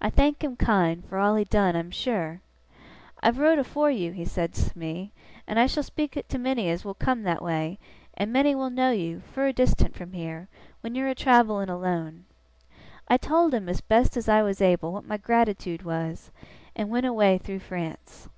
I 0.00 0.08
thank 0.08 0.42
him 0.42 0.56
kind, 0.56 1.04
for 1.04 1.18
all 1.18 1.34
he 1.36 1.44
done, 1.44 1.76
I'm 1.76 1.90
sure! 1.90 2.40
"I've 3.22 3.38
wrote 3.38 3.58
afore 3.58 3.90
you," 3.90 4.10
he 4.10 4.24
says 4.24 4.52
to 4.70 4.78
me, 4.78 5.12
"and 5.46 5.58
I 5.58 5.66
shall 5.66 5.82
speak 5.82 6.12
to 6.26 6.38
many 6.38 6.70
as 6.70 6.82
will 6.82 6.94
come 6.94 7.24
that 7.24 7.42
way, 7.42 7.78
and 8.14 8.32
many 8.32 8.54
will 8.54 8.70
know 8.70 8.90
you, 8.90 9.20
fur 9.20 9.52
distant 9.52 9.94
from 9.94 10.14
here, 10.14 10.48
when 10.80 10.94
you're 10.94 11.08
a 11.10 11.14
travelling 11.14 11.68
alone." 11.68 12.24
I 13.06 13.18
told 13.18 13.52
him, 13.52 13.68
best 13.86 14.16
as 14.16 14.30
I 14.30 14.42
was 14.42 14.62
able, 14.62 14.94
what 14.94 15.04
my 15.04 15.18
gratitoode 15.18 15.82
was, 15.82 16.30
and 16.74 16.88
went 16.88 17.04
away 17.04 17.36
through 17.36 17.58
France. 17.58 18.30